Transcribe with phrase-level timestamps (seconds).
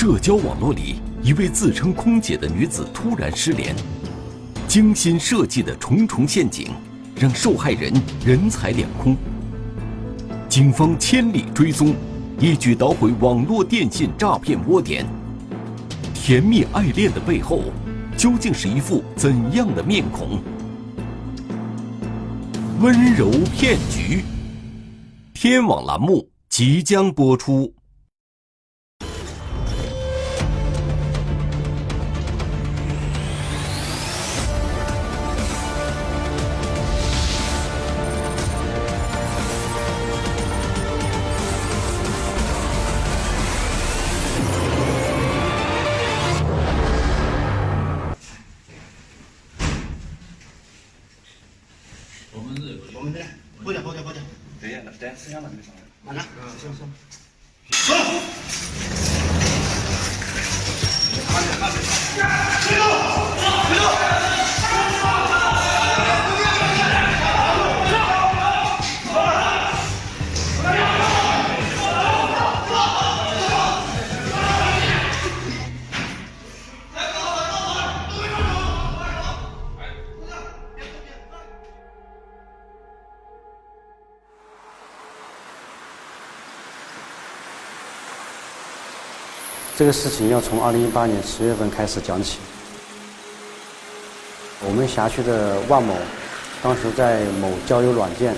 [0.00, 3.76] 社交网络里，一位自称空姐的女子突然失联，
[4.66, 6.68] 精心设计的重重陷阱，
[7.16, 7.92] 让受害人
[8.24, 9.14] 人财两空。
[10.48, 11.94] 警方千里追踪，
[12.38, 15.04] 一举捣毁网络电信诈骗窝点。
[16.14, 17.64] 甜蜜爱恋的背后，
[18.16, 20.42] 究竟是一副怎样的面孔？
[22.80, 24.24] 温柔骗局，
[25.34, 27.74] 天网栏目即将播出。
[53.00, 53.08] 这
[89.86, 92.38] 个事情要从二零一八年十月份开始讲起。
[94.62, 95.94] 我们辖区的万某，
[96.62, 98.34] 当时在某交友软件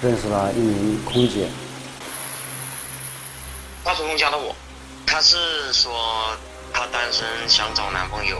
[0.00, 1.48] 认识了一名空姐。
[3.84, 4.54] 她主动加的我，
[5.06, 5.36] 他是
[5.72, 5.92] 说
[6.72, 8.38] 他单身想找男朋友，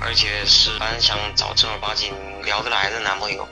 [0.00, 2.12] 而且是蛮想找正儿八经
[2.44, 3.46] 聊得来的男朋友。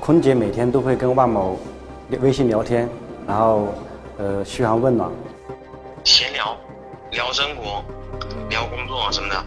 [0.00, 1.58] 空姐每天都会跟万某
[2.20, 2.86] 微信聊天，
[3.26, 3.74] 然后
[4.18, 5.10] 呃嘘寒问暖，
[6.04, 6.54] 闲聊。
[7.14, 7.84] 聊生活，
[8.50, 9.44] 聊工作什么的。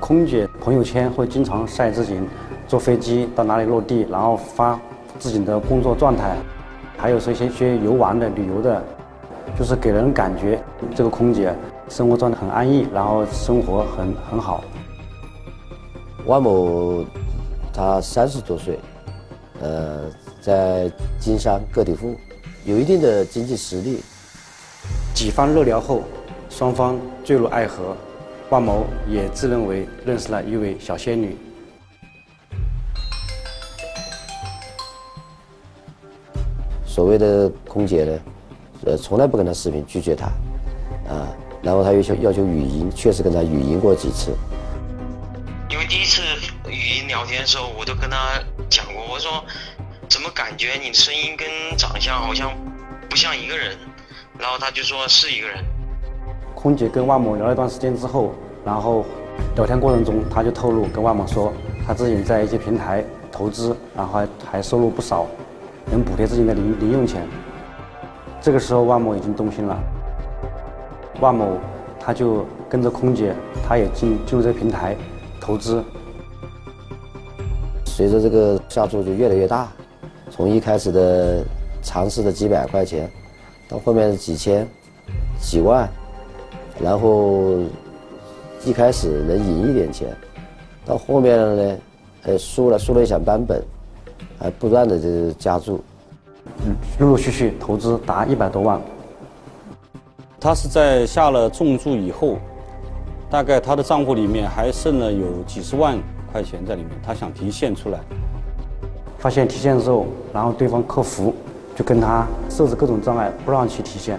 [0.00, 2.18] 空姐朋友圈会经常晒自己
[2.66, 4.80] 坐飞机到哪里落地，然后发
[5.18, 6.38] 自己的工作状态，
[6.96, 8.82] 还有说一些些游玩的、旅游的，
[9.58, 10.58] 就是给人感觉
[10.96, 11.54] 这个空姐
[11.90, 14.64] 生活状态很安逸，然后生活很很好。
[16.24, 17.04] 万某
[17.74, 18.80] 他三十多岁，
[19.60, 20.10] 呃，
[20.40, 22.16] 在经商个体户，
[22.64, 24.02] 有一定的经济实力。
[25.12, 26.00] 几番热聊后。
[26.48, 27.96] 双方坠入爱河，
[28.50, 31.36] 万某也自认为认识了一位小仙女。
[36.84, 38.20] 所谓的空姐呢，
[38.86, 40.26] 呃，从来不跟他视频，拒绝他，
[41.08, 41.28] 啊，
[41.62, 44.36] 然后他又求要求语音，确实跟他语音过几次。
[45.70, 46.22] 因为第一次
[46.68, 49.44] 语音聊天的时候，我都跟他讲过，我说
[50.08, 52.50] 怎么感觉你的声音跟长相好像
[53.08, 53.76] 不像一个人，
[54.36, 55.64] 然后他就说是一个人。
[56.60, 58.32] 空姐跟万某聊了一段时间之后，
[58.64, 59.04] 然后
[59.54, 61.52] 聊天过程中，他就透露跟万某说，
[61.86, 65.26] 他自己在一些平台投资，然后还还收入不少，
[65.88, 67.22] 能补贴自己的零零用钱。
[68.40, 69.78] 这个时候，万某已经动心了。
[71.20, 71.58] 万某
[72.00, 73.32] 他就跟着空姐，
[73.64, 74.96] 他也进进入这个平台
[75.40, 75.80] 投资。
[77.84, 79.68] 随着这个下注就越来越大，
[80.28, 81.44] 从一开始的
[81.82, 83.08] 尝试的几百块钱，
[83.68, 84.66] 到后面几千、
[85.40, 85.88] 几万。
[86.82, 87.58] 然后
[88.64, 90.08] 一开始能赢一点钱，
[90.84, 91.78] 到后面呢，
[92.24, 93.62] 呃，输了输了想扳本，
[94.38, 95.82] 还不断的就是加注，
[96.66, 98.80] 嗯，陆陆续续投资达一百多万。
[100.40, 102.36] 他是在下了重注以后，
[103.28, 105.98] 大概他的账户里面还剩了有几十万
[106.30, 107.98] 块钱在里面，他想提现出来，
[109.18, 111.34] 发现提现之后，然后对方客服
[111.74, 114.18] 就跟他设置各种障碍，不让其提现。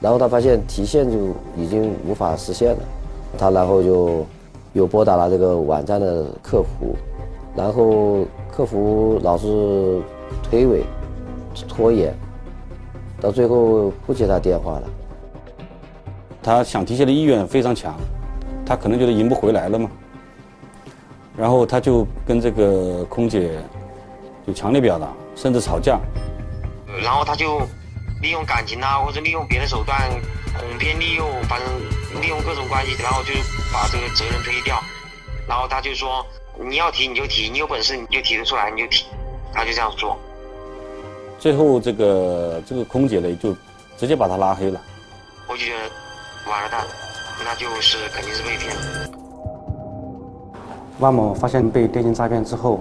[0.00, 1.18] 然后他发现提现就
[1.56, 2.78] 已经无法实现了，
[3.36, 4.24] 他然后就
[4.72, 6.94] 又拨打了这个网站的客服，
[7.56, 10.00] 然后客服老是
[10.42, 10.84] 推诿、
[11.66, 12.14] 拖延，
[13.20, 14.82] 到最后不接他电话了。
[16.40, 17.94] 他想提现的意愿非常强，
[18.64, 19.90] 他可能觉得赢不回来了嘛，
[21.36, 23.58] 然后他就跟这个空姐
[24.46, 25.98] 就强烈表达，甚至吵架，
[27.02, 27.60] 然后他就。
[28.20, 29.96] 利用感情啊，或者利用别的手段
[30.58, 33.32] 哄骗、利用，反正利用各种关系，然后就
[33.72, 34.82] 把这个责任推掉。
[35.46, 36.26] 然后他就说
[36.58, 39.06] ：“你要提你就提，你有本事你就提得出来你就提。”
[39.54, 40.18] 他就这样做。
[41.38, 43.56] 最后这个这个空姐呢，就
[43.96, 44.80] 直接把他拉黑了。
[45.46, 46.84] 我就觉得完了蛋，
[47.44, 49.10] 那就是肯定是被骗了。
[50.98, 52.80] 万某发现被电信诈骗之后，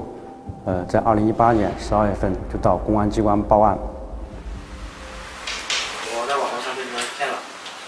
[0.65, 3.77] 呃，在二零一八年十二月份就到公安机关报案。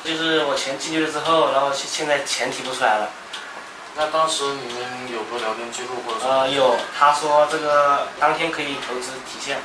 [0.10, 3.08] 就是我钱进去了之后，然后现现在钱提不出来了。
[3.96, 4.82] 那当时你们
[5.14, 6.28] 有过聊天记录或者说？
[6.32, 9.58] 呃，有，他说这个当天可以投资提现，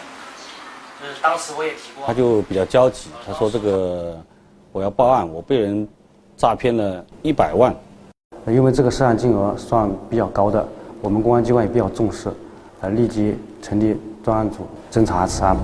[1.01, 2.07] 就是当时我也提过。
[2.07, 4.21] 他就比较焦急，他说这个
[4.71, 5.89] 我要报案，我被人
[6.37, 7.75] 诈骗了一百万。
[8.47, 10.69] 因为这个涉案金额算比较高的，
[11.01, 12.31] 我们公安机关也比较重视，
[12.83, 15.57] 呃，立即成立专案组侦查此案。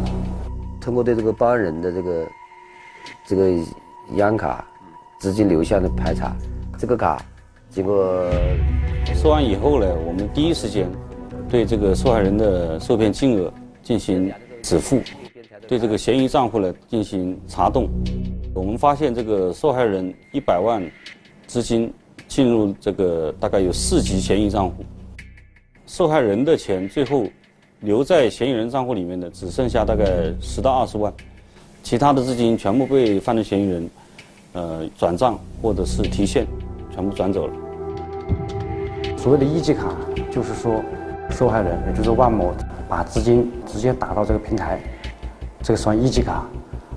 [0.81, 2.27] 通过对这个报案人的这个
[3.27, 3.67] 这个银
[4.17, 4.65] 行卡
[5.21, 6.35] 资金流向的排查，
[6.79, 7.23] 这个卡
[7.69, 8.27] 经过
[9.15, 10.91] 收完以后呢，我们第一时间
[11.47, 13.53] 对这个受害人的受骗金额
[13.83, 14.33] 进行
[14.63, 14.99] 止付，
[15.69, 17.87] 对这个嫌疑账户呢进行查冻。
[18.55, 20.83] 我们发现这个受害人一百万
[21.47, 21.93] 资金
[22.27, 24.83] 进入这个大概有四级嫌疑账户，
[25.87, 27.25] 受害人的钱最后。
[27.83, 30.05] 留在嫌疑人账户里面的只剩下大概
[30.39, 31.11] 十到二十万，
[31.83, 33.89] 其他的资金全部被犯罪嫌疑人，
[34.53, 36.47] 呃转账或者是提现，
[36.93, 37.53] 全部转走了。
[39.17, 39.95] 所谓的一级卡，
[40.31, 40.83] 就是说
[41.31, 42.53] 受害人，也就是万某，
[42.89, 44.81] 把资金直接打到这个平台，
[45.63, 46.45] 这个算一级卡。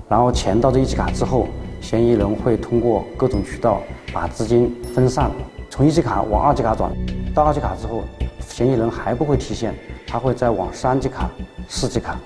[0.08, 1.46] 然后钱到这一级卡之后，
[1.80, 3.80] 嫌疑人会通过各种渠道
[4.12, 5.30] 把资金分散，
[5.70, 6.90] 从一级卡往二级卡转，
[7.34, 8.02] 到二级卡之后，
[8.40, 9.74] 嫌疑人还不会提现。
[10.06, 11.28] 他会再往三级卡、
[11.66, 12.16] 四级卡、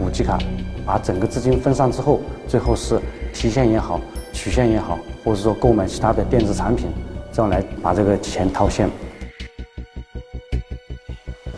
[0.00, 0.36] 五级卡，
[0.84, 2.98] 把整个资金分散之后，最后是
[3.32, 4.00] 提现也好、
[4.36, 6.90] 取现也好，或者说购买其他的电子产品，
[7.32, 8.86] 这样来把这个钱套现。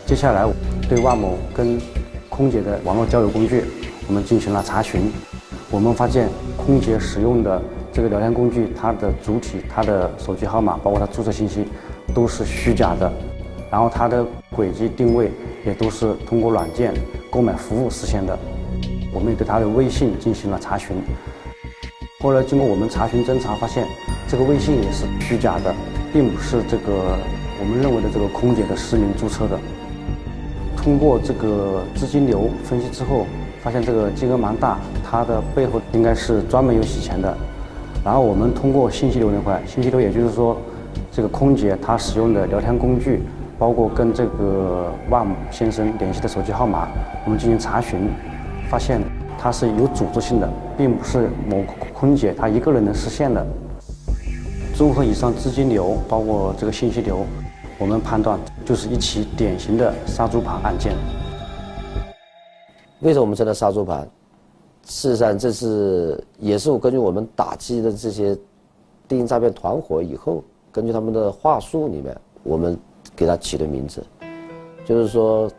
[0.05, 0.47] 接下来
[0.87, 1.77] 对万某跟
[2.29, 3.65] 空姐的网络交友工具，
[4.07, 5.11] 我们进行了查询。
[5.69, 7.61] 我们发现空姐使用的
[7.91, 11.65] 这个聊天工具，它的主体、它的手机号码，包括它注册信息，
[12.15, 13.11] 都是虚假的。
[13.69, 15.29] 然后它的轨迹定位
[15.65, 16.93] 也都是通过软件
[17.29, 18.39] 购买服务实现的。
[19.13, 20.95] 我们也对他的微信进行了查询。
[22.21, 23.87] 后来经过我们查询侦查，发现
[24.27, 25.73] 这个微信也是虚假的，
[26.11, 27.15] 并不是这个
[27.57, 29.57] 我们认为的这个空姐的实名注册的。
[30.75, 33.25] 通过这个资金流分析之后，
[33.61, 37.33] 发现这个金额蛮大，它的背后应该是专门有洗钱的。
[38.03, 40.57] 然后我们通过信息流那块，信息流也就是说，
[41.13, 43.21] 这个空姐她使用的聊天工具。
[43.57, 46.87] 包括跟这个万先生联系的手机号码，
[47.25, 48.09] 我们进行查询，
[48.69, 49.01] 发现
[49.37, 51.61] 它是有组织性的，并不是某
[51.99, 53.45] 空姐她一个人能实现的。
[54.73, 57.25] 综合以上资金流，包括这个信息流，
[57.77, 60.95] 我们判断就是一起典型的杀猪盘案件。
[63.01, 64.07] 为什么我们称它杀猪盘？
[64.85, 68.33] 事实上，这是也是我根据我们打击的这些
[69.05, 70.41] 电信诈骗团伙以后，
[70.71, 72.77] 根据他们的话术里面，我们。
[73.15, 74.01] 给他起的名字，
[74.85, 75.49] 就是说，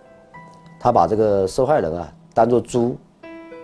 [0.78, 2.96] 他把这个受害人啊当做猪，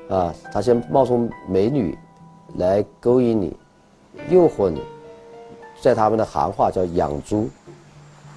[0.09, 1.97] 啊，他先冒充美女
[2.59, 3.57] 来勾引你、
[4.29, 4.83] 诱惑你，
[5.81, 7.49] 在他们的行话叫养猪，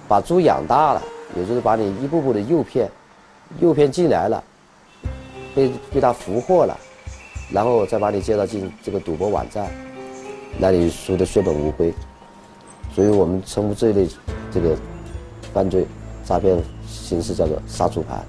[0.08, 1.02] 把猪养大了，
[1.36, 2.90] 也就是把你一步步的诱骗，
[3.58, 4.42] 诱骗进来了，
[5.54, 6.78] 被被他俘获了，
[7.52, 9.70] 然后再把你介绍进这个赌博网站，
[10.60, 11.92] 让你输得血本无归，
[12.94, 14.08] 所以我们称呼这一类
[14.52, 14.76] 这个。
[15.52, 15.84] 犯罪
[16.24, 18.24] 诈骗形式叫做杀猪盘。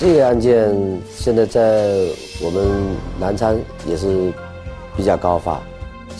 [0.00, 0.74] 这个案件
[1.14, 2.06] 现在在
[2.42, 3.54] 我们南昌
[3.86, 4.32] 也是
[4.96, 5.60] 比较高发，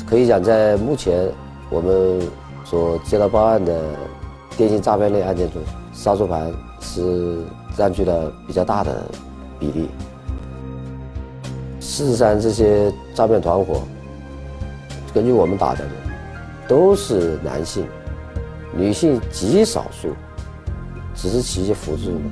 [0.07, 1.27] 可以讲在目前
[1.71, 2.21] 我们
[2.63, 3.81] 所接到报案的
[4.55, 5.63] 电信诈骗类案件中，
[5.95, 7.39] 杀猪盘是。
[7.77, 9.07] 占据了比较大的
[9.59, 9.89] 比例。
[11.79, 13.83] 事实上，这些诈骗团伙，
[15.15, 15.87] 根据我们打的，
[16.69, 17.87] 都是男性，
[18.77, 20.09] 女性极少数，
[21.15, 22.23] 只是起一些辅助作用，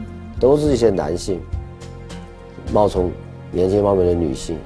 [0.41, 1.41] 都是一些男性，
[2.73, 3.11] 冒充
[3.51, 4.59] 年轻貌美的女性，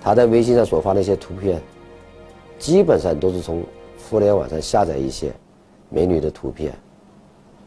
[0.00, 1.60] 他在微信上所发的一些图片，
[2.58, 3.62] 基本上都是从
[4.08, 5.32] 互联网上下载一些
[5.88, 6.72] 美女的图片。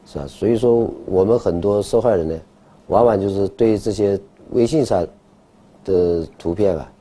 [0.05, 0.27] 是吧？
[0.27, 2.37] 所以说，我们很多受害人呢，
[2.87, 4.19] 往往就是对这些
[4.51, 5.07] 微信上
[5.85, 6.91] 的图片啊，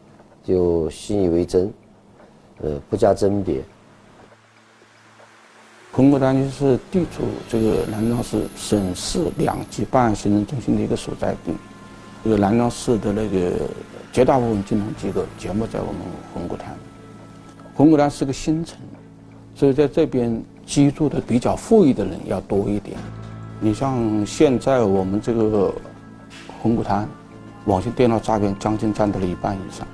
[0.44, 1.68] 就信以为真，
[2.62, 3.60] 呃，不加甄别。
[5.92, 11.52] 红谷滩就是地处这个南庄市省市两级办案行政中心的一个所在地，
[12.24, 13.52] 这个南庄市的那个
[14.12, 15.96] 绝大部分金融机构全部在我们
[16.32, 16.74] 红谷滩。
[17.74, 18.78] 红谷滩是个新城，
[19.54, 20.42] 所以在这边。
[20.64, 22.96] 居住的比较富裕的人要多一点。
[23.58, 25.74] 你像现在我们这个
[26.62, 27.06] 红谷滩，
[27.64, 29.86] 网信电脑诈骗将近占到了一半以上。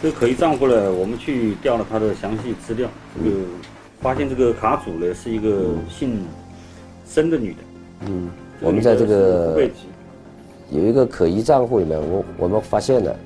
[0.00, 3.36] 这个可疑账户呢，我们去调了他的详细资料，这个
[4.00, 6.24] 发现这个卡主呢是一个姓
[7.04, 7.58] 申的女的。
[8.06, 9.68] 嗯，我们在这个
[10.70, 13.16] 有一个可疑账户里面，我我们发现了，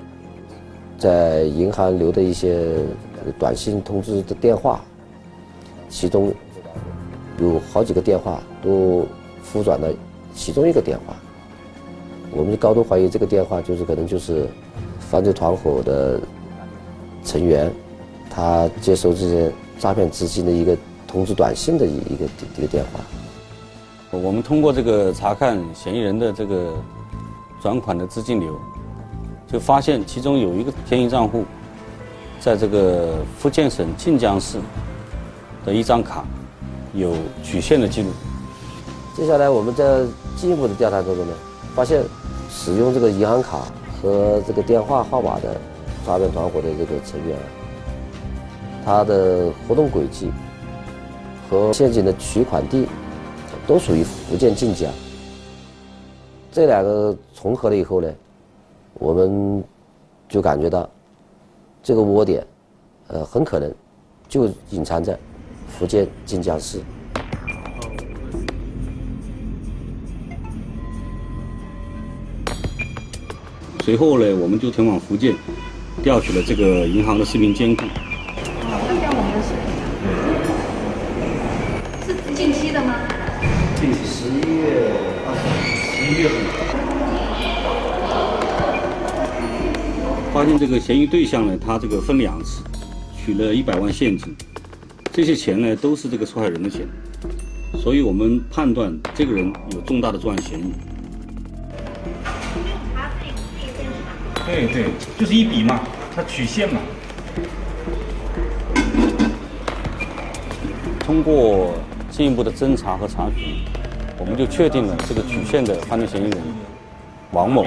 [0.99, 2.75] 在银行留的一些
[3.39, 4.81] 短信通知的电话，
[5.91, 6.33] 其中
[7.39, 9.07] 有好几个电话都
[9.43, 9.93] 复转了
[10.33, 11.15] 其中一个电话，
[12.31, 14.47] 我们就高度怀疑这个电话就是可能就是
[14.99, 16.19] 犯罪团伙的。
[17.25, 17.73] 成员，
[18.29, 20.77] 他接收这些诈骗资金的一个
[21.07, 22.25] 通知短信的一一个
[22.59, 23.01] 一个电话。
[24.11, 26.75] 我们通过这个查看嫌疑人的这个
[27.63, 28.59] 转款的资金流，
[29.51, 31.45] 就发现其中有一个天疑账户，
[32.41, 34.59] 在这个福建省晋江市
[35.65, 36.25] 的一张卡
[36.93, 38.09] 有取现的记录。
[39.17, 40.01] 接下来我们在
[40.37, 41.33] 进一步的调查当中呢，
[41.75, 42.03] 发现
[42.51, 43.61] 使用这个银行卡
[44.01, 45.61] 和这个电话号码的。
[46.05, 47.37] 诈骗团伙的这个成员，
[48.85, 50.31] 他的活动轨迹
[51.49, 52.87] 和现金的取款地
[53.67, 54.93] 都属于福建晋江。
[56.51, 58.13] 这两个重合了以后呢，
[58.95, 59.63] 我们
[60.29, 60.89] 就感觉到
[61.83, 62.47] 这个窝点，
[63.09, 63.73] 呃，很可能
[64.29, 65.19] 就隐藏在
[65.69, 66.81] 福建晋江市。
[73.85, 75.35] 随后呢，我们就前往福建。
[76.03, 77.89] 调取了这个银行的视频监控。
[78.89, 79.71] 这边我们的视频
[82.05, 82.93] 是近期的吗？
[83.81, 84.91] 对，十一月
[85.25, 85.43] 二十，
[85.97, 86.37] 十一月份。
[90.35, 92.65] 发现这个嫌疑对象呢，他这个分两次
[93.17, 94.35] 取了一百万现金，
[95.13, 96.81] 这些钱呢都是这个受害人的钱，
[97.81, 100.73] 所以我们判断这个人有重大的作案嫌疑。
[104.53, 104.85] 对对，
[105.19, 105.81] 就是一笔嘛，
[106.15, 106.79] 它取现嘛。
[111.01, 111.73] 通过
[112.11, 113.65] 进一步的侦查和查询，
[114.19, 116.39] 我们就确定了这个取现的犯罪嫌疑人
[117.31, 117.65] 王某，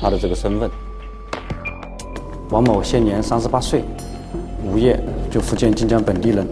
[0.00, 0.68] 他的这个身份。
[2.50, 3.84] 王某现年三十八岁，
[4.64, 4.98] 无业，
[5.30, 6.44] 就福建晋江本地人。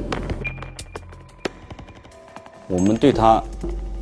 [2.68, 3.42] 我们对他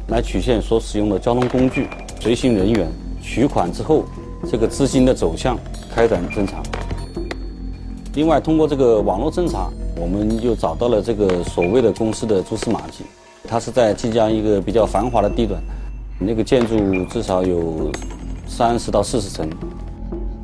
[0.08, 1.88] 来取现所使用的交通工具、
[2.20, 2.86] 随行人员、
[3.22, 4.04] 取款之后。
[4.48, 5.58] 这个资金的走向
[5.94, 6.62] 开展侦查。
[8.14, 13.04] 另外，通过这个网络侦查，我们又找到了这个所谓的公司的蛛丝马迹。
[13.46, 15.60] 它是在晋江一个比较繁华的地段，
[16.18, 17.90] 那个建筑至少有
[18.46, 19.48] 三十到四十层。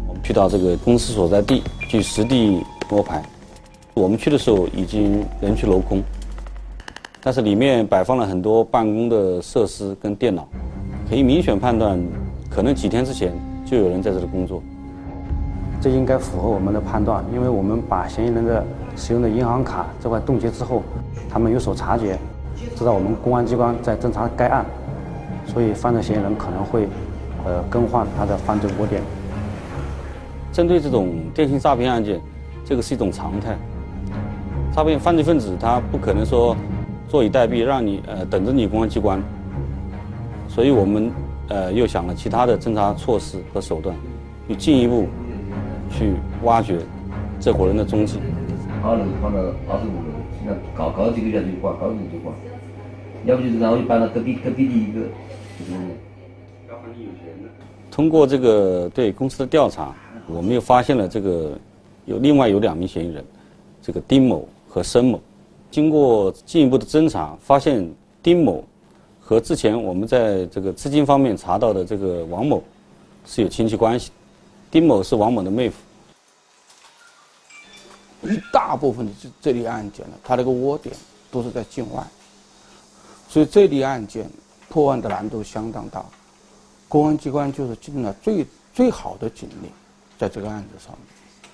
[0.08, 3.22] 我们去到这个公司所在地，去实地摸排。
[3.94, 6.02] 我们去的时候已经人去楼空，
[7.22, 10.46] 但是里面摆放了很多办公的设施跟电脑，
[11.08, 12.00] 可以明显判断，
[12.50, 13.32] 可能几天之前。
[13.66, 14.62] 就有人在这里工作，
[15.80, 20.84] 这应该符合我们的判断，因为我们把嫌疑人的使用的银行卡这块冻结之后，
[21.28, 22.16] 他们有所察觉，
[22.76, 24.64] 知道我们公安机关在侦查该案，
[25.48, 26.86] 所以犯罪嫌疑人可能会，
[27.44, 29.02] 呃，更换他的犯罪窝点。
[30.52, 32.20] 针对这种电信诈骗案件，
[32.64, 33.56] 这个是一种常态，
[34.72, 36.56] 诈骗犯罪分子他不可能说
[37.08, 39.20] 坐以待毙，让你呃等着你公安机关，
[40.48, 41.10] 所以我们。
[41.48, 43.94] 呃，又想了其他的侦查措施和手段，
[44.48, 45.06] 去进一步
[45.90, 46.78] 去挖掘
[47.38, 48.18] 这伙人的踪迹。
[48.82, 52.34] 他能放到二十五楼，现在高高几个月就管，高几个就管。
[53.24, 55.00] 要不就是然后就搬到隔壁隔壁的一个，
[56.68, 57.48] 要很有钱的。
[57.90, 59.94] 通过这个对公司的调查，
[60.28, 61.56] 我们又发现了这个
[62.06, 63.24] 有另外有两名嫌疑人，
[63.80, 65.20] 这个丁某和申某。
[65.70, 67.88] 经过进一步的侦查，发现
[68.22, 68.64] 丁某。
[69.28, 72.62] 和之前我们在这个资金方面查到的这个王某
[73.26, 74.12] 是有亲戚关系，
[74.70, 75.76] 丁某是王某的妹夫。
[78.22, 80.94] 一大部分的这这类案件呢，它那个窝点
[81.28, 82.06] 都是在境外，
[83.28, 84.30] 所以这类案件
[84.68, 86.06] 破案的难度相当大。
[86.88, 89.72] 公安机关就是尽了最最好的警力，
[90.16, 91.52] 在这个案子上面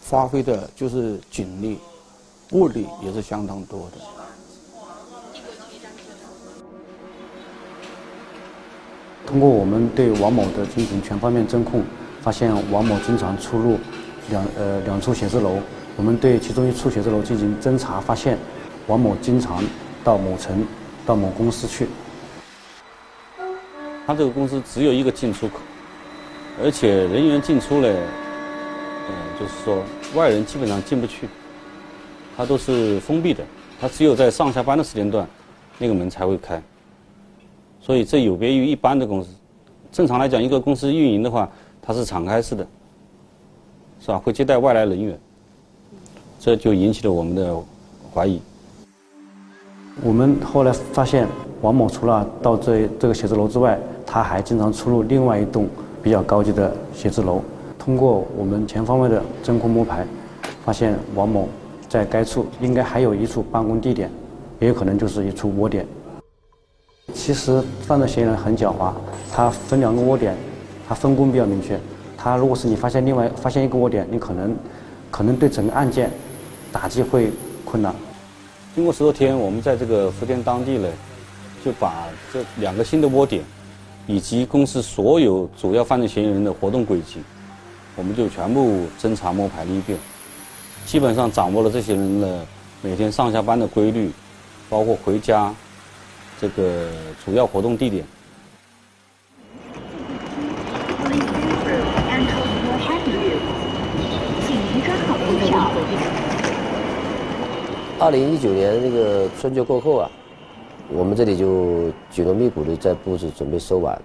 [0.00, 1.78] 发挥的就是警力、
[2.52, 4.21] 物力也是相当多的。
[9.32, 11.82] 通过我们对王某的进行全方面侦控，
[12.20, 13.78] 发现王某经常出入
[14.28, 15.58] 两呃两处写字楼。
[15.96, 18.36] 我们对其中一处写字楼进行侦查，发现
[18.88, 19.64] 王某经常
[20.04, 20.62] 到某城、
[21.06, 21.86] 到某公司去。
[24.06, 25.54] 他这个公司只有一个进出口，
[26.62, 29.82] 而且人员进出呢，呃，就是说
[30.14, 31.26] 外人基本上进不去，
[32.36, 33.42] 它都是封闭的。
[33.80, 35.26] 它只有在上下班的时间段，
[35.78, 36.62] 那个门才会开。
[37.82, 39.28] 所以这有别于一般的公司。
[39.90, 41.46] 正常来讲，一个公司运营的话，
[41.82, 42.66] 它是敞开式的。
[44.00, 44.18] 是吧？
[44.18, 45.16] 会接待外来人员，
[46.40, 47.56] 这就引起了我们的
[48.12, 48.40] 怀疑。
[50.02, 51.28] 我们后来发现，
[51.60, 55.68] 王某除了到这这个写字楼之外，他还经常出入另外一栋
[56.02, 57.42] 比较高级的写字楼。
[57.78, 60.04] 通过我们全方位的真空摸排，
[60.64, 61.48] 发现王某
[61.88, 64.10] 在该处应该还有一处办公地点，
[64.58, 65.86] 也有可能就是一处窝点。
[67.14, 68.92] 其实犯罪嫌疑人很狡猾，
[69.30, 70.36] 他分两个窝点，
[70.88, 71.78] 他分工比较明确。
[72.16, 74.56] 他如果是你发现另外发现一个窝点，你可能
[75.10, 76.10] 可能对整个案件
[76.70, 77.30] 打击会
[77.64, 77.94] 困难。
[78.74, 80.88] 经过十多天，我们在这个福建当地呢，
[81.64, 83.42] 就把这两个新的窝点，
[84.06, 87.20] 以及公司所有主要犯罪嫌疑人的活动轨迹，
[87.94, 89.98] 我们就全部侦查摸排了一遍，
[90.86, 92.46] 基本上掌握了这些人的
[92.80, 94.10] 每天上下班的规律，
[94.70, 95.54] 包括回家
[96.42, 96.88] 这个
[97.24, 98.04] 主要活动地点。
[108.00, 110.10] 二零一九年那个春节过后啊，
[110.88, 113.96] 我们这里就紧锣密鼓的在布置准备收碗。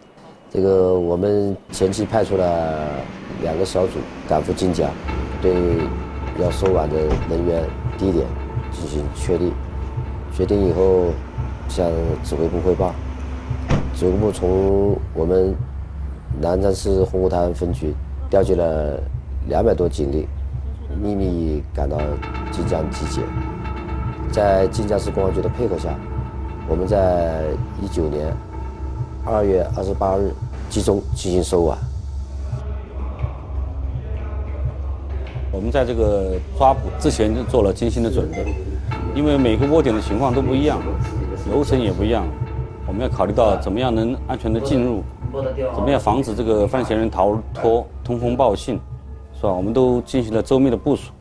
[0.51, 2.87] 这个我们前期派出了
[3.41, 3.93] 两个小组
[4.29, 4.87] 赶赴晋江，
[5.41, 5.51] 对
[6.39, 6.95] 要收碗的
[7.31, 7.63] 人员
[7.97, 8.27] 地点
[8.71, 9.51] 进行确定。
[10.35, 11.11] 决定以后
[11.67, 11.89] 向
[12.23, 12.93] 指挥部汇报，
[13.95, 15.55] 指挥部从我们
[16.41, 17.93] 南昌市红湖滩分局
[18.29, 18.99] 调集了
[19.47, 20.27] 两百多警力，
[21.01, 21.97] 秘密赶到
[22.51, 23.21] 晋江集结。
[24.31, 25.89] 在晋江市公安局的配合下，
[26.67, 27.43] 我们在
[27.81, 28.33] 一九年
[29.25, 30.31] 二月二十八日
[30.69, 31.77] 集中进行收网。
[35.49, 38.53] 我们在这个抓捕之前就做了精心的准备，
[39.15, 40.79] 因为每个窝点的情况都不一样，
[41.49, 42.27] 楼层也不一样，
[42.85, 45.03] 我们要考虑到怎么样能安全的进入，
[45.75, 48.79] 怎么样防止这个犯罪嫌疑人逃脱、通风报信，
[49.35, 49.49] 是吧？
[49.49, 51.11] 我们都进行了周密的部署。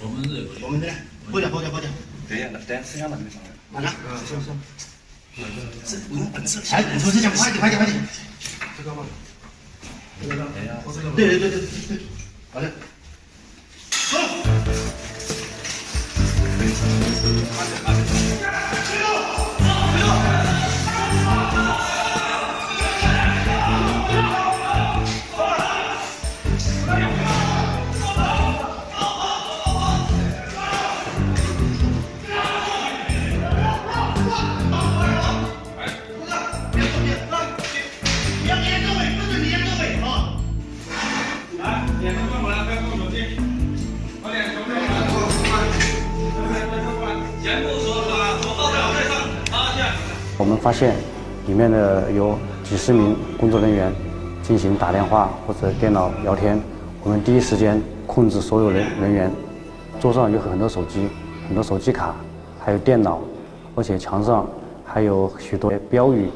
[0.00, 0.88] 我们这，
[1.32, 1.92] 喝点喝点喝点。
[2.28, 3.48] 对呀，等吃香了没上来。
[3.72, 3.90] 完了。
[4.26, 4.60] 行行。
[5.86, 6.60] 是，我们本次。
[6.74, 7.98] 哎，你说这讲快点快点快点。
[8.76, 9.04] 这个吗？
[10.20, 11.10] 这个。
[11.16, 11.98] 对对对对对。
[12.52, 12.70] 好的。
[54.48, 56.58] 进行打电话或者电脑聊天。
[57.02, 59.30] 我们第一时间控制所有人人员，
[60.00, 61.06] 桌上有很多手机、
[61.46, 62.16] 很多手机卡，
[62.58, 63.20] 还有电脑，
[63.74, 64.48] 而且墙上
[64.86, 66.30] 还有许多标语。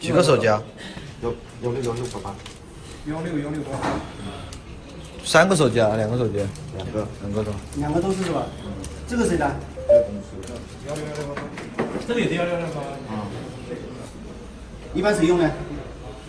[0.00, 0.62] 几个手机啊？
[1.20, 1.28] 幺
[1.60, 2.34] 幺六幺六八八。
[3.04, 3.88] 幺六幺六八八。
[5.22, 5.94] 三个手机啊？
[5.96, 6.38] 两个手机？
[6.74, 7.56] 两个，两个是吧？
[7.76, 8.46] 两个都是是吧？
[9.06, 9.44] 这个谁的？
[10.88, 11.42] 幺六幺六八八。
[12.08, 13.19] 这里也是幺六幺六八八。
[14.90, 14.94] 啊。
[14.94, 15.44] 一般谁用呢？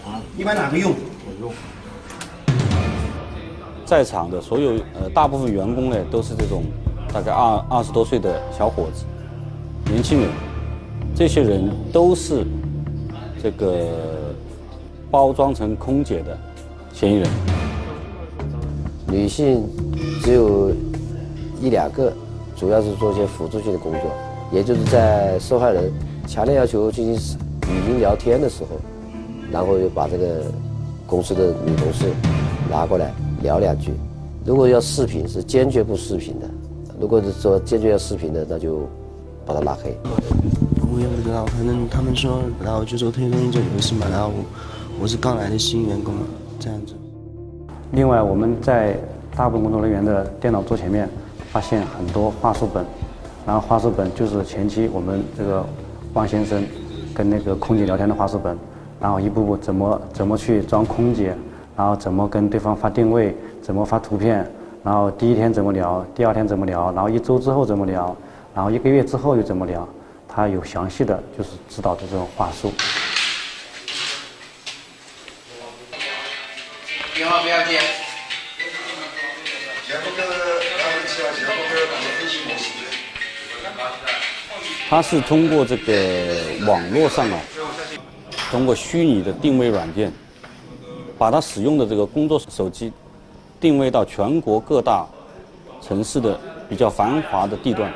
[0.05, 0.21] 啊？
[0.37, 0.91] 一般哪个用？
[0.91, 1.51] 我用。
[3.85, 6.63] 在场的所有呃大部分员工呢，都是这种
[7.13, 9.05] 大概二二十多岁的小伙子，
[9.91, 10.29] 年轻人。
[11.13, 12.45] 这些人都是
[13.43, 13.89] 这个
[15.11, 16.37] 包装成空姐的
[16.93, 17.29] 嫌疑人。
[19.07, 19.67] 女性
[20.23, 20.71] 只有
[21.59, 22.13] 一两个，
[22.55, 24.09] 主要是做一些辅助性的工作，
[24.53, 25.91] 也就是在受害人
[26.25, 27.37] 强烈要求进行
[27.71, 28.69] 语音聊天的时候，
[29.51, 30.43] 然后又把这个
[31.07, 32.05] 公司的女同事
[32.69, 33.91] 拿过来聊两句。
[34.45, 36.47] 如果要视频，是坚决不视频的；
[36.99, 38.87] 如果是说坚决要视频的，那就
[39.45, 39.95] 把他拉黑。
[40.93, 44.31] 我也不知道，反正他们说，然后就说推动这回事嘛，然后
[44.99, 46.13] 我是刚来的新员工，
[46.59, 46.93] 这样子。
[47.91, 48.97] 另外，我们在
[49.35, 51.07] 大部分工作人员的电脑桌前面
[51.51, 52.85] 发现很多话术本，
[53.45, 55.65] 然后话术本就是前期我们这个
[56.13, 56.63] 汪先生
[57.21, 58.57] 跟那个空姐聊天的话术本，
[58.99, 61.35] 然后一步步怎么怎么去装空姐，
[61.77, 64.43] 然后怎么跟对方发定位，怎么发图片，
[64.83, 68.17] 然后第一天怎么聊，第二天怎么聊，然后一周之后怎么聊，
[68.55, 69.87] 然后一个月之后又怎么聊。
[70.27, 72.73] 他有详细的就是指导的这种话术。
[77.13, 77.79] 电话不要接。
[79.85, 80.33] 前后边二
[80.89, 82.65] 分七啊，前后边百分分析模式。
[84.89, 86.35] 它是通过这个
[86.67, 87.39] 网络上啊，
[88.51, 90.11] 通过虚拟的定位软件，
[91.17, 92.91] 把它使用的这个工作手机
[93.57, 95.07] 定位到全国各大
[95.79, 97.89] 城市的比较繁华的地段。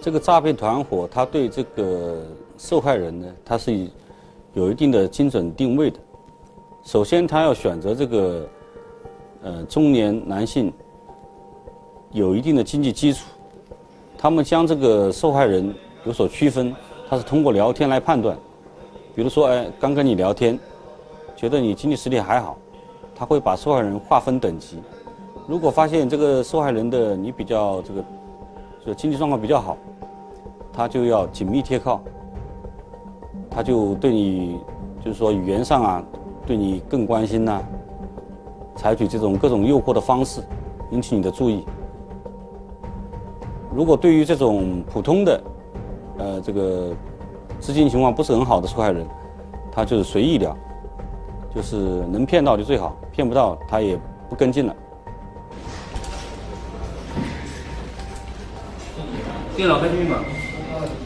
[0.00, 2.26] 这个诈骗团伙，他对这个
[2.58, 3.88] 受害人呢，他是
[4.54, 6.00] 有一定的精准定位的。
[6.82, 8.48] 首先，他要选择这个
[9.44, 10.72] 呃中年男性，
[12.10, 13.20] 有一定的经济基础。
[14.18, 15.72] 他们将这个受害人。
[16.04, 16.74] 有所区分，
[17.08, 18.36] 他是通过聊天来判断。
[19.14, 20.58] 比如说，哎，刚跟你聊天，
[21.34, 22.56] 觉得你经济实力还好，
[23.14, 24.80] 他会把受害人划分等级。
[25.46, 28.04] 如果发现这个受害人的你比较这个，
[28.84, 29.76] 就经济状况比较好，
[30.72, 32.00] 他就要紧密贴靠，
[33.50, 34.58] 他就对你
[35.02, 36.04] 就是说语言上啊，
[36.46, 37.62] 对你更关心呐，
[38.76, 40.42] 采取这种各种诱惑的方式，
[40.90, 41.64] 引起你的注意。
[43.74, 45.42] 如果对于这种普通的，
[46.18, 46.92] 呃，这个
[47.60, 49.06] 资金情况不是很好的受害人，
[49.72, 50.56] 他就是随意聊，
[51.54, 51.76] 就是
[52.10, 53.98] 能骗到就最好，骗不到他也
[54.28, 54.74] 不跟进了。
[59.56, 60.18] 电脑开机密码？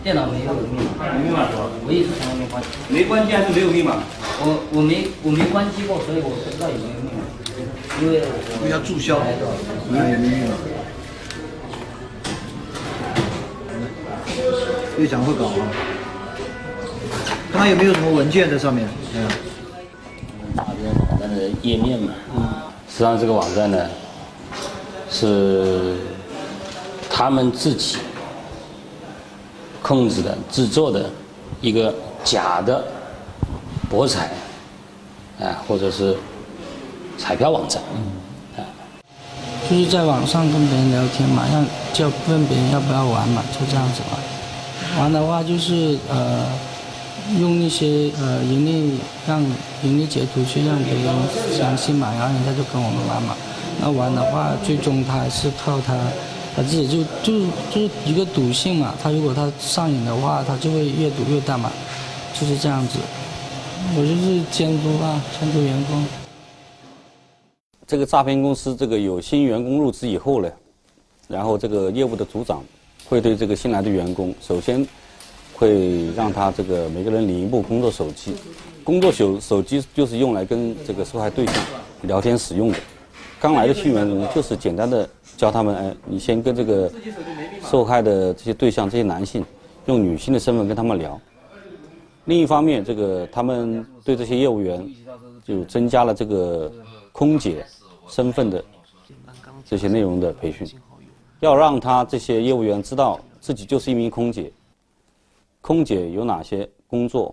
[0.02, 1.04] 电脑没有密码。
[1.18, 1.68] 没密码是吧？
[1.86, 2.62] 我一直从来没关。
[2.88, 3.96] 没关机还是没有密码？
[4.40, 7.24] 我我没我没关机过，所以我不知道有没有密码。
[8.00, 8.22] 因为
[8.56, 9.18] 因为要注销，
[9.90, 10.54] 没有密码。
[14.98, 15.62] 越讲会搞啊！
[17.52, 18.88] 看看有没有什么文件在上面。
[19.14, 19.28] 嗯。
[20.56, 22.12] 打边网站的页面嘛。
[22.36, 22.42] 嗯。
[22.88, 23.88] 实际上这个网站呢，
[25.08, 25.94] 是
[27.08, 27.98] 他们自己
[29.80, 31.08] 控制的、制作的
[31.60, 32.84] 一个假的
[33.88, 34.30] 博彩
[35.40, 36.16] 啊，或者是
[37.16, 37.80] 彩票网站。
[37.94, 38.60] 嗯。
[38.60, 38.66] 啊。
[39.70, 44.18] 就是在网上跟别人聊天嘛，让就问别人要不要玩嘛，就这样子玩。
[44.98, 46.44] 玩的话就是呃，
[47.38, 49.40] 用一些呃盈利让
[49.84, 51.14] 盈利截图去让别人
[51.56, 53.36] 相信嘛，然后人家就跟我们玩嘛。
[53.80, 55.96] 那玩的话，最终他还是靠他
[56.56, 58.92] 他自己就就就是一个赌性嘛。
[59.00, 61.70] 他如果他上瘾的话，他就会越赌越大嘛，
[62.38, 62.98] 就是这样子。
[63.96, 66.04] 我就是监督啊，监督员工。
[67.86, 70.50] 这个诈骗公司这个有新员工入职以后呢，
[71.28, 72.64] 然后这个业务的组长。
[73.04, 74.86] 会对这个新来的员工，首先
[75.54, 78.34] 会让他这个每个人领一部工作手机，
[78.84, 81.54] 工作手手机就是用来跟这个受害对象
[82.02, 82.78] 聊天使用的。
[83.40, 86.90] 刚来的新员工就是简单的教他们，哎，你先跟这个
[87.70, 89.44] 受害的这些对象，这些男性，
[89.86, 91.20] 用女性的身份跟他们聊。
[92.24, 94.84] 另一方面，这个他们对这些业务员
[95.46, 96.70] 就增加了这个
[97.12, 97.64] 空姐
[98.08, 98.62] 身份的
[99.64, 100.68] 这些内容的培训。
[101.40, 104.50] 要让他这些业务员知道自己就是一名空姐，
[105.60, 107.32] 空姐有哪些工作，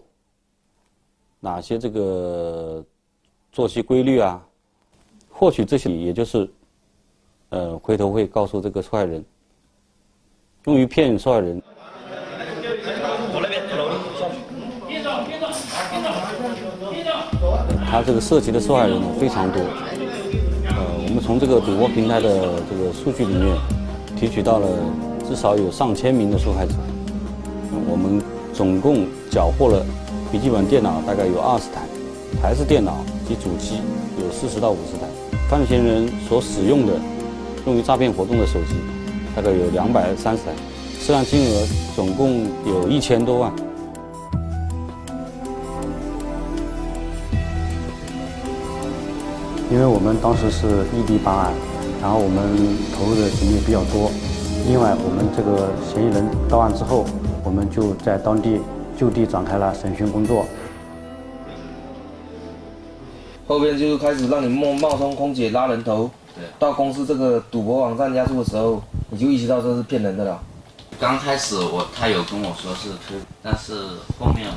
[1.39, 2.85] 哪些这个
[3.51, 4.39] 作息规律啊？
[5.31, 6.47] 或许这些也就是，
[7.49, 9.25] 呃，回头会告诉这个受害人，
[10.65, 11.59] 用于骗受害人。
[17.87, 23.57] 他这个涉及的受害人呢非常多，呃，我们从这个赌博平台的这个数据里面。
[24.15, 24.67] 提取到了
[25.27, 26.73] 至少有上千名的受害者，
[27.87, 28.21] 我们
[28.53, 29.85] 总共缴获了
[30.31, 31.81] 笔记本电脑大概有二十台，
[32.41, 32.97] 台式电脑
[33.27, 33.81] 及主机
[34.17, 35.07] 有四十到五十台，
[35.49, 36.93] 犯罪嫌疑人所使用的
[37.65, 38.75] 用于诈骗活动的手机
[39.35, 40.51] 大概有两百三十台，
[40.99, 43.51] 涉案金额总共有一千多万。
[49.71, 51.53] 因为我们当时是异地办案。
[52.01, 54.11] 然后我们投入的精力比较多，
[54.67, 57.05] 另外我们这个嫌疑人到案之后，
[57.43, 58.59] 我们就在当地
[58.95, 60.45] 就地展开了审讯工作。
[63.47, 66.09] 后边就开始让你冒冒充空姐拉人头，
[66.57, 70.39] 到公司这个赌博网站加注的时候，你就意识到这是骗人的了。
[70.99, 73.73] 刚开始我他有跟我说是推，但是
[74.19, 74.47] 后面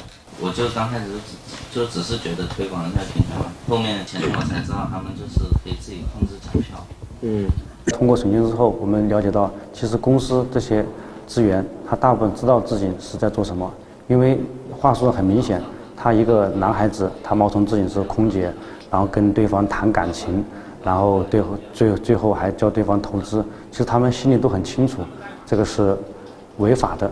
[0.41, 6.87] 我就刚开始只就只是觉得推广一下平台嘛，后面前面我才知道他们就是可以自己控制彩票。
[7.23, 7.47] 嗯，
[7.93, 10.85] 通过审讯之后，我们了解到，其实公司这些
[11.27, 13.69] 职员，他大部分知道自己是在做什么，
[14.07, 14.39] 因为
[14.71, 15.61] 话说的很明显，
[15.97, 18.53] 他一个男孩子，他冒充自己是空姐，
[18.91, 20.45] 然后跟对方谈感情，
[20.85, 25.03] 然后最后最最后还叫对方投资，其实他们心里都很清楚，
[25.45, 25.97] 这个是
[26.59, 27.11] 违法的。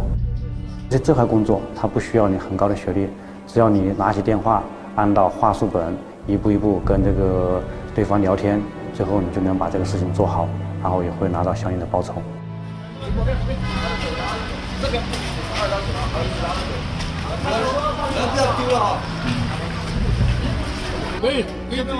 [0.89, 3.09] 在这块工作，他不需要你很高的学历，
[3.49, 4.63] 只要你拿起电话，
[4.95, 5.93] 按照话术本，
[6.29, 7.61] 一步一步跟这个
[7.93, 8.63] 对方聊天。
[8.97, 10.49] 最后你就能把这个事情做好，
[10.83, 12.15] 然后也会拿到相应的报酬。
[14.81, 15.03] 这边
[15.55, 15.79] 二张
[18.33, 18.97] 不要丢了啊！
[21.21, 21.93] 可以，可以自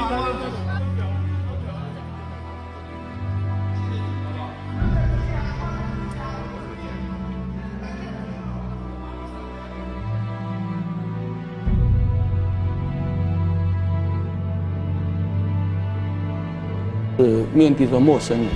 [17.19, 18.47] 是面对着陌生人，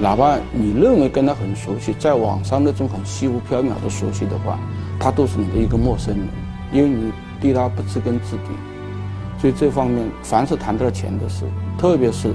[0.00, 4.58] 哪怕你认为跟他很熟悉，在网上那种很虚无缥缈的熟悉的话，
[4.98, 6.28] 他都是你的一个陌生人，
[6.72, 8.50] 因为你对他不知根知底。
[9.40, 11.44] 所以这方面，凡是谈到了钱的事，
[11.76, 12.32] 特别是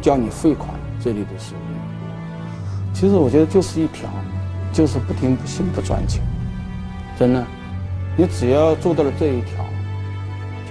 [0.00, 1.54] 叫你汇款这类的事，
[2.94, 4.08] 其实我觉得就是一条，
[4.72, 6.22] 就是不听不信不赚钱。
[7.18, 7.44] 真的，
[8.16, 9.64] 你只要做到了这一条，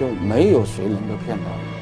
[0.00, 1.77] 就没有谁能够骗到你。